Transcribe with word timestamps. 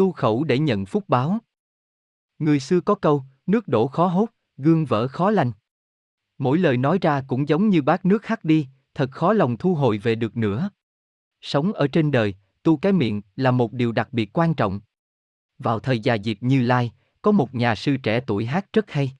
tu 0.00 0.12
khẩu 0.12 0.44
để 0.44 0.58
nhận 0.58 0.86
phúc 0.86 1.04
báo. 1.08 1.38
Người 2.38 2.60
xưa 2.60 2.80
có 2.80 2.94
câu, 2.94 3.24
nước 3.46 3.68
đổ 3.68 3.86
khó 3.86 4.06
hốt, 4.06 4.26
gương 4.56 4.84
vỡ 4.84 5.08
khó 5.08 5.30
lành. 5.30 5.52
Mỗi 6.38 6.58
lời 6.58 6.76
nói 6.76 6.98
ra 7.02 7.22
cũng 7.28 7.48
giống 7.48 7.68
như 7.68 7.82
bát 7.82 8.04
nước 8.04 8.26
hắt 8.26 8.44
đi, 8.44 8.68
thật 8.94 9.10
khó 9.10 9.32
lòng 9.32 9.56
thu 9.56 9.74
hồi 9.74 9.98
về 9.98 10.14
được 10.14 10.36
nữa. 10.36 10.70
Sống 11.40 11.72
ở 11.72 11.88
trên 11.88 12.10
đời, 12.10 12.34
tu 12.62 12.76
cái 12.76 12.92
miệng 12.92 13.22
là 13.36 13.50
một 13.50 13.72
điều 13.72 13.92
đặc 13.92 14.08
biệt 14.12 14.30
quan 14.32 14.54
trọng. 14.54 14.80
Vào 15.58 15.80
thời 15.80 16.00
già 16.00 16.16
diệp 16.24 16.36
Như 16.40 16.62
Lai, 16.62 16.92
có 17.22 17.32
một 17.32 17.54
nhà 17.54 17.74
sư 17.74 17.96
trẻ 17.96 18.20
tuổi 18.26 18.46
hát 18.46 18.66
rất 18.72 18.90
hay. 18.90 19.12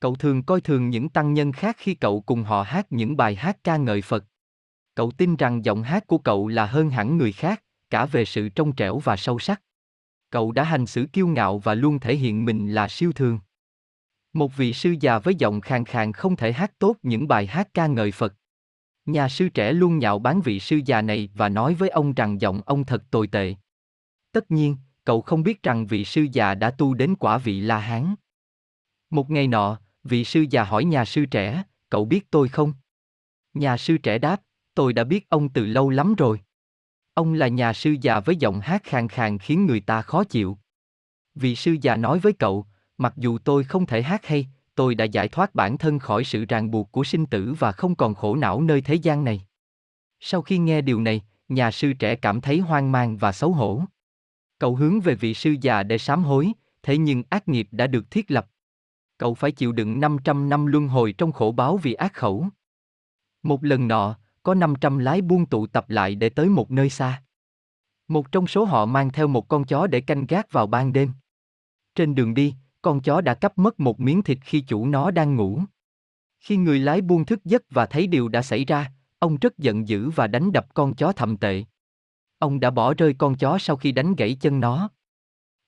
Cậu 0.00 0.14
thường 0.14 0.42
coi 0.42 0.60
thường 0.60 0.90
những 0.90 1.08
tăng 1.08 1.34
nhân 1.34 1.52
khác 1.52 1.76
khi 1.78 1.94
cậu 1.94 2.20
cùng 2.20 2.42
họ 2.42 2.62
hát 2.62 2.86
những 2.90 3.16
bài 3.16 3.34
hát 3.34 3.64
ca 3.64 3.76
ngợi 3.76 4.02
Phật. 4.02 4.24
Cậu 4.94 5.10
tin 5.10 5.36
rằng 5.36 5.64
giọng 5.64 5.82
hát 5.82 6.06
của 6.06 6.18
cậu 6.18 6.48
là 6.48 6.66
hơn 6.66 6.90
hẳn 6.90 7.18
người 7.18 7.32
khác, 7.32 7.62
cả 7.90 8.06
về 8.06 8.24
sự 8.24 8.48
trong 8.48 8.72
trẻo 8.72 8.98
và 8.98 9.16
sâu 9.16 9.38
sắc. 9.38 9.62
Cậu 10.30 10.52
đã 10.52 10.64
hành 10.64 10.86
xử 10.86 11.06
kiêu 11.12 11.26
ngạo 11.26 11.58
và 11.58 11.74
luôn 11.74 11.98
thể 11.98 12.16
hiện 12.16 12.44
mình 12.44 12.74
là 12.74 12.88
siêu 12.88 13.12
thường. 13.12 13.38
Một 14.32 14.56
vị 14.56 14.72
sư 14.72 14.94
già 15.00 15.18
với 15.18 15.34
giọng 15.34 15.60
khàn 15.60 15.84
khàn 15.84 16.12
không 16.12 16.36
thể 16.36 16.52
hát 16.52 16.78
tốt 16.78 16.96
những 17.02 17.28
bài 17.28 17.46
hát 17.46 17.68
ca 17.74 17.86
ngợi 17.86 18.10
Phật. 18.10 18.34
Nhà 19.06 19.28
sư 19.28 19.48
trẻ 19.48 19.72
luôn 19.72 19.98
nhạo 19.98 20.18
báng 20.18 20.40
vị 20.40 20.60
sư 20.60 20.80
già 20.86 21.02
này 21.02 21.28
và 21.34 21.48
nói 21.48 21.74
với 21.74 21.88
ông 21.88 22.14
rằng 22.14 22.40
giọng 22.40 22.60
ông 22.66 22.84
thật 22.84 23.02
tồi 23.10 23.26
tệ. 23.26 23.54
Tất 24.32 24.50
nhiên, 24.50 24.76
cậu 25.04 25.20
không 25.20 25.42
biết 25.42 25.62
rằng 25.62 25.86
vị 25.86 26.04
sư 26.04 26.26
già 26.32 26.54
đã 26.54 26.70
tu 26.70 26.94
đến 26.94 27.14
quả 27.16 27.38
vị 27.38 27.60
La 27.60 27.78
Hán. 27.78 28.14
Một 29.10 29.30
ngày 29.30 29.46
nọ, 29.48 29.78
vị 30.04 30.24
sư 30.24 30.44
già 30.50 30.64
hỏi 30.64 30.84
nhà 30.84 31.04
sư 31.04 31.26
trẻ, 31.26 31.62
cậu 31.90 32.04
biết 32.04 32.30
tôi 32.30 32.48
không? 32.48 32.72
Nhà 33.54 33.76
sư 33.76 33.98
trẻ 33.98 34.18
đáp, 34.18 34.42
tôi 34.74 34.92
đã 34.92 35.04
biết 35.04 35.28
ông 35.28 35.48
từ 35.48 35.66
lâu 35.66 35.90
lắm 35.90 36.14
rồi. 36.14 36.40
Ông 37.16 37.32
là 37.34 37.48
nhà 37.48 37.72
sư 37.72 37.96
già 38.00 38.20
với 38.20 38.36
giọng 38.36 38.60
hát 38.60 38.84
khàn 38.84 39.08
khàn 39.08 39.38
khiến 39.38 39.66
người 39.66 39.80
ta 39.80 40.02
khó 40.02 40.24
chịu. 40.24 40.58
Vị 41.34 41.56
sư 41.56 41.76
già 41.82 41.96
nói 41.96 42.18
với 42.18 42.32
cậu, 42.32 42.66
mặc 42.98 43.14
dù 43.16 43.38
tôi 43.38 43.64
không 43.64 43.86
thể 43.86 44.02
hát 44.02 44.26
hay, 44.26 44.46
tôi 44.74 44.94
đã 44.94 45.04
giải 45.04 45.28
thoát 45.28 45.54
bản 45.54 45.78
thân 45.78 45.98
khỏi 45.98 46.24
sự 46.24 46.44
ràng 46.44 46.70
buộc 46.70 46.92
của 46.92 47.04
sinh 47.04 47.26
tử 47.26 47.54
và 47.58 47.72
không 47.72 47.94
còn 47.94 48.14
khổ 48.14 48.36
não 48.36 48.60
nơi 48.60 48.80
thế 48.80 48.94
gian 48.94 49.24
này. 49.24 49.46
Sau 50.20 50.42
khi 50.42 50.58
nghe 50.58 50.80
điều 50.80 51.00
này, 51.00 51.22
nhà 51.48 51.70
sư 51.70 51.92
trẻ 51.92 52.16
cảm 52.16 52.40
thấy 52.40 52.58
hoang 52.58 52.92
mang 52.92 53.16
và 53.16 53.32
xấu 53.32 53.52
hổ. 53.52 53.82
Cậu 54.58 54.76
hướng 54.76 55.00
về 55.00 55.14
vị 55.14 55.34
sư 55.34 55.56
già 55.60 55.82
để 55.82 55.98
sám 55.98 56.24
hối, 56.24 56.52
thế 56.82 56.98
nhưng 56.98 57.22
ác 57.30 57.48
nghiệp 57.48 57.68
đã 57.70 57.86
được 57.86 58.10
thiết 58.10 58.30
lập. 58.30 58.46
Cậu 59.18 59.34
phải 59.34 59.52
chịu 59.52 59.72
đựng 59.72 60.00
500 60.00 60.48
năm 60.48 60.66
luân 60.66 60.88
hồi 60.88 61.14
trong 61.18 61.32
khổ 61.32 61.52
báo 61.52 61.76
vì 61.76 61.94
ác 61.94 62.14
khẩu. 62.14 62.48
Một 63.42 63.64
lần 63.64 63.88
nọ, 63.88 64.18
có 64.46 64.54
500 64.54 64.98
lái 64.98 65.22
buôn 65.22 65.46
tụ 65.46 65.66
tập 65.66 65.90
lại 65.90 66.14
để 66.14 66.28
tới 66.28 66.48
một 66.48 66.70
nơi 66.70 66.90
xa. 66.90 67.22
Một 68.08 68.32
trong 68.32 68.46
số 68.46 68.64
họ 68.64 68.86
mang 68.86 69.12
theo 69.12 69.28
một 69.28 69.48
con 69.48 69.64
chó 69.64 69.86
để 69.86 70.00
canh 70.00 70.26
gác 70.26 70.52
vào 70.52 70.66
ban 70.66 70.92
đêm. 70.92 71.12
Trên 71.94 72.14
đường 72.14 72.34
đi, 72.34 72.54
con 72.82 73.00
chó 73.00 73.20
đã 73.20 73.34
cắp 73.34 73.58
mất 73.58 73.80
một 73.80 74.00
miếng 74.00 74.22
thịt 74.22 74.38
khi 74.42 74.60
chủ 74.60 74.86
nó 74.86 75.10
đang 75.10 75.36
ngủ. 75.36 75.62
Khi 76.40 76.56
người 76.56 76.78
lái 76.78 77.00
buôn 77.00 77.24
thức 77.24 77.44
giấc 77.44 77.62
và 77.70 77.86
thấy 77.86 78.06
điều 78.06 78.28
đã 78.28 78.42
xảy 78.42 78.64
ra, 78.64 78.92
ông 79.18 79.36
rất 79.36 79.58
giận 79.58 79.88
dữ 79.88 80.10
và 80.10 80.26
đánh 80.26 80.52
đập 80.52 80.74
con 80.74 80.94
chó 80.94 81.12
thầm 81.12 81.36
tệ. 81.36 81.64
Ông 82.38 82.60
đã 82.60 82.70
bỏ 82.70 82.94
rơi 82.94 83.14
con 83.18 83.36
chó 83.36 83.58
sau 83.58 83.76
khi 83.76 83.92
đánh 83.92 84.14
gãy 84.14 84.36
chân 84.40 84.60
nó. 84.60 84.90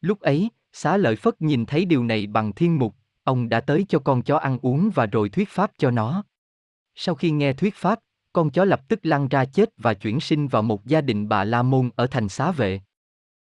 Lúc 0.00 0.20
ấy, 0.20 0.50
xá 0.72 0.96
lợi 0.96 1.16
Phất 1.16 1.42
nhìn 1.42 1.66
thấy 1.66 1.84
điều 1.84 2.04
này 2.04 2.26
bằng 2.26 2.52
thiên 2.52 2.78
mục, 2.78 2.94
ông 3.24 3.48
đã 3.48 3.60
tới 3.60 3.86
cho 3.88 3.98
con 3.98 4.22
chó 4.22 4.36
ăn 4.36 4.58
uống 4.62 4.90
và 4.94 5.06
rồi 5.06 5.28
thuyết 5.28 5.48
pháp 5.48 5.70
cho 5.78 5.90
nó. 5.90 6.24
Sau 6.94 7.14
khi 7.14 7.30
nghe 7.30 7.52
thuyết 7.52 7.74
pháp, 7.74 8.00
con 8.32 8.50
chó 8.50 8.64
lập 8.64 8.88
tức 8.88 9.00
lăn 9.02 9.28
ra 9.28 9.44
chết 9.44 9.68
và 9.76 9.94
chuyển 9.94 10.20
sinh 10.20 10.48
vào 10.48 10.62
một 10.62 10.86
gia 10.86 11.00
đình 11.00 11.28
bà 11.28 11.44
La 11.44 11.62
Môn 11.62 11.90
ở 11.96 12.06
thành 12.06 12.28
xá 12.28 12.52
vệ. 12.52 12.80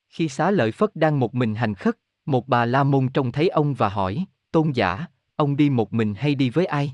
Khi 0.10 0.30
xá 0.30 0.52
lợi 0.52 0.72
Phất 0.72 0.96
đang 0.96 1.20
một 1.20 1.36
mình 1.36 1.56
hành 1.56 1.76
khất, 1.76 1.98
một 2.26 2.48
bà 2.48 2.66
La 2.66 2.84
Môn 2.84 3.10
trông 3.14 3.32
thấy 3.32 3.50
ông 3.50 3.74
và 3.74 3.90
hỏi, 3.90 4.26
tôn 4.52 4.72
giả, 4.72 5.06
ông 5.36 5.56
đi 5.56 5.70
một 5.70 5.94
mình 5.94 6.14
hay 6.18 6.36
đi 6.36 6.50
với 6.50 6.66
ai? 6.66 6.94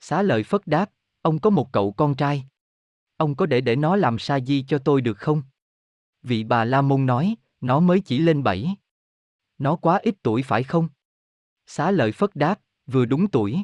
Xá 0.00 0.22
lợi 0.22 0.42
Phất 0.42 0.66
đáp, 0.66 0.90
ông 1.22 1.38
có 1.38 1.50
một 1.50 1.72
cậu 1.72 1.92
con 1.92 2.14
trai. 2.14 2.44
Ông 3.16 3.34
có 3.34 3.46
để 3.46 3.60
để 3.60 3.76
nó 3.76 3.96
làm 3.96 4.18
sa 4.18 4.40
di 4.40 4.64
cho 4.68 4.78
tôi 4.78 5.00
được 5.00 5.18
không? 5.18 5.42
Vị 6.22 6.44
bà 6.44 6.64
La 6.64 6.82
Môn 6.82 7.06
nói, 7.06 7.36
nó 7.60 7.80
mới 7.80 8.00
chỉ 8.00 8.18
lên 8.18 8.42
bảy. 8.42 8.76
Nó 9.58 9.76
quá 9.76 9.98
ít 10.02 10.14
tuổi 10.22 10.42
phải 10.42 10.62
không? 10.62 10.88
Xá 11.66 11.90
lợi 11.90 12.12
Phất 12.12 12.36
đáp, 12.36 12.60
vừa 12.86 13.04
đúng 13.04 13.30
tuổi. 13.30 13.62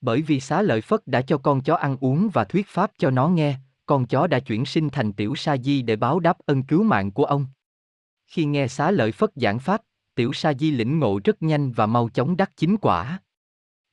Bởi 0.00 0.22
vì 0.22 0.40
xá 0.40 0.62
lợi 0.62 0.80
Phất 0.80 1.06
đã 1.06 1.22
cho 1.22 1.38
con 1.38 1.60
chó 1.60 1.74
ăn 1.74 1.96
uống 2.00 2.28
và 2.32 2.44
thuyết 2.44 2.66
pháp 2.68 2.90
cho 2.98 3.10
nó 3.10 3.28
nghe, 3.28 3.56
con 3.86 4.06
chó 4.06 4.26
đã 4.26 4.40
chuyển 4.40 4.64
sinh 4.64 4.90
thành 4.90 5.12
tiểu 5.12 5.34
sa 5.34 5.56
di 5.56 5.82
để 5.82 5.96
báo 5.96 6.20
đáp 6.20 6.38
ân 6.46 6.62
cứu 6.62 6.82
mạng 6.82 7.10
của 7.10 7.24
ông. 7.24 7.46
Khi 8.26 8.44
nghe 8.44 8.68
xá 8.68 8.90
lợi 8.90 9.12
Phất 9.12 9.30
giảng 9.34 9.58
pháp, 9.58 9.82
tiểu 10.14 10.32
sa 10.32 10.52
di 10.54 10.70
lĩnh 10.70 10.98
ngộ 10.98 11.20
rất 11.24 11.42
nhanh 11.42 11.72
và 11.72 11.86
mau 11.86 12.08
chóng 12.08 12.36
đắc 12.36 12.50
chính 12.56 12.76
quả. 12.76 13.20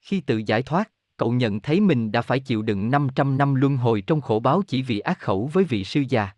Khi 0.01 0.21
tự 0.21 0.41
giải 0.45 0.63
thoát, 0.63 0.91
cậu 1.17 1.31
nhận 1.31 1.59
thấy 1.59 1.79
mình 1.79 2.11
đã 2.11 2.21
phải 2.21 2.39
chịu 2.39 2.61
đựng 2.61 2.91
500 2.91 3.37
năm 3.37 3.55
luân 3.55 3.77
hồi 3.77 4.01
trong 4.01 4.21
khổ 4.21 4.39
báo 4.39 4.61
chỉ 4.67 4.81
vì 4.81 4.99
ác 4.99 5.19
khẩu 5.19 5.49
với 5.53 5.63
vị 5.63 5.83
sư 5.83 6.03
già. 6.09 6.29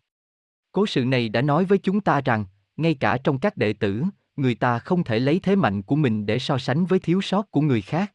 Cố 0.71 0.85
sự 0.85 1.05
này 1.05 1.29
đã 1.29 1.41
nói 1.41 1.65
với 1.65 1.77
chúng 1.77 2.01
ta 2.01 2.21
rằng, 2.21 2.45
ngay 2.77 2.93
cả 2.93 3.17
trong 3.23 3.39
các 3.39 3.57
đệ 3.57 3.73
tử, 3.73 4.03
người 4.35 4.55
ta 4.55 4.79
không 4.79 5.03
thể 5.03 5.19
lấy 5.19 5.39
thế 5.39 5.55
mạnh 5.55 5.81
của 5.81 5.95
mình 5.95 6.25
để 6.25 6.39
so 6.39 6.57
sánh 6.57 6.85
với 6.85 6.99
thiếu 6.99 7.21
sót 7.21 7.51
của 7.51 7.61
người 7.61 7.81
khác. 7.81 8.13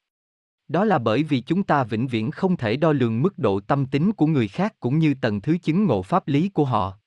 Đó 0.73 0.85
là 0.85 0.99
bởi 0.99 1.23
vì 1.23 1.41
chúng 1.41 1.63
ta 1.63 1.85
vĩnh 1.85 2.07
viễn 2.07 2.31
không 2.31 2.57
thể 2.57 2.77
đo 2.77 2.93
lường 2.93 3.23
mức 3.23 3.39
độ 3.39 3.61
tâm 3.61 3.87
tính 3.87 4.13
của 4.13 4.27
người 4.27 4.49
khác 4.49 4.75
cũng 4.81 4.99
như 4.99 5.15
tầng 5.21 5.41
thứ 5.41 5.59
chứng 5.63 5.85
ngộ 5.85 6.03
pháp 6.03 6.29
lý 6.29 6.49
của 6.49 6.65
họ. 6.65 6.99